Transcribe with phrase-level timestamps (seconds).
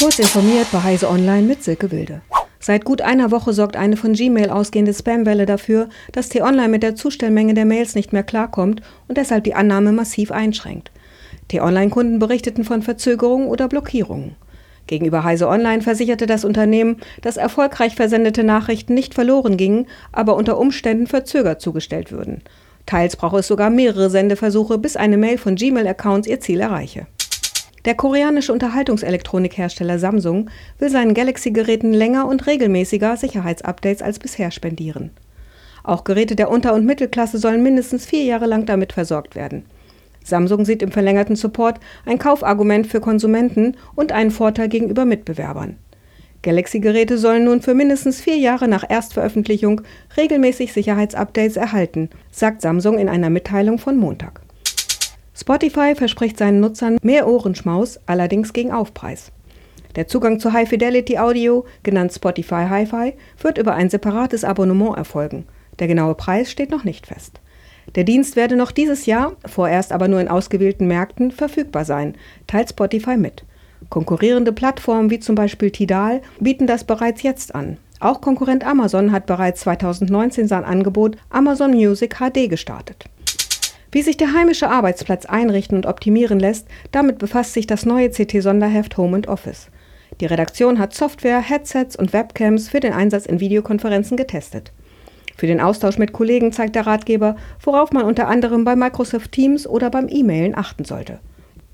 [0.00, 2.22] Kurz informiert bei Heise Online mit Silke Wilde.
[2.58, 6.94] Seit gut einer Woche sorgt eine von Gmail ausgehende Spamwelle dafür, dass T-Online mit der
[6.94, 10.90] Zustellmenge der Mails nicht mehr klarkommt und deshalb die Annahme massiv einschränkt.
[11.48, 14.36] T-Online-Kunden berichteten von Verzögerungen oder Blockierungen.
[14.86, 20.56] Gegenüber Heise Online versicherte das Unternehmen, dass erfolgreich versendete Nachrichten nicht verloren gingen, aber unter
[20.56, 22.40] Umständen verzögert zugestellt würden.
[22.86, 27.06] Teils brauche es sogar mehrere Sendeversuche, bis eine Mail von Gmail-Accounts ihr Ziel erreiche.
[27.86, 35.10] Der koreanische Unterhaltungselektronikhersteller Samsung will seinen Galaxy-Geräten länger und regelmäßiger Sicherheitsupdates als bisher spendieren.
[35.82, 39.64] Auch Geräte der Unter- und Mittelklasse sollen mindestens vier Jahre lang damit versorgt werden.
[40.22, 45.76] Samsung sieht im verlängerten Support ein Kaufargument für Konsumenten und einen Vorteil gegenüber Mitbewerbern.
[46.42, 49.80] Galaxy-Geräte sollen nun für mindestens vier Jahre nach Erstveröffentlichung
[50.18, 54.42] regelmäßig Sicherheitsupdates erhalten, sagt Samsung in einer Mitteilung von Montag.
[55.40, 59.32] Spotify verspricht seinen Nutzern mehr Ohrenschmaus, allerdings gegen Aufpreis.
[59.96, 65.46] Der Zugang zu High Fidelity Audio, genannt Spotify Hi-Fi, wird über ein separates Abonnement erfolgen.
[65.78, 67.40] Der genaue Preis steht noch nicht fest.
[67.94, 72.68] Der Dienst werde noch dieses Jahr, vorerst aber nur in ausgewählten Märkten, verfügbar sein, teilt
[72.68, 73.44] Spotify mit.
[73.88, 77.78] Konkurrierende Plattformen wie zum Beispiel Tidal bieten das bereits jetzt an.
[77.98, 83.06] Auch Konkurrent Amazon hat bereits 2019 sein Angebot Amazon Music HD gestartet.
[83.92, 88.96] Wie sich der heimische Arbeitsplatz einrichten und optimieren lässt, damit befasst sich das neue CT-Sonderheft
[88.96, 89.68] Home and Office.
[90.20, 94.72] Die Redaktion hat Software, Headsets und Webcams für den Einsatz in Videokonferenzen getestet.
[95.36, 99.66] Für den Austausch mit Kollegen zeigt der Ratgeber, worauf man unter anderem bei Microsoft Teams
[99.66, 101.18] oder beim E-Mailen achten sollte.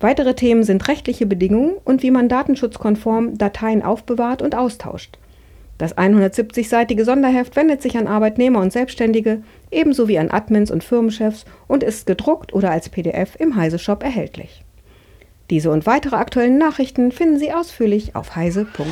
[0.00, 5.18] Weitere Themen sind rechtliche Bedingungen und wie man datenschutzkonform Dateien aufbewahrt und austauscht.
[5.78, 11.44] Das 170-seitige Sonderheft wendet sich an Arbeitnehmer und Selbstständige, ebenso wie an Admins und Firmenchefs
[11.68, 14.64] und ist gedruckt oder als PDF im Heise Shop erhältlich.
[15.50, 18.86] Diese und weitere aktuellen Nachrichten finden Sie ausführlich auf heise.de.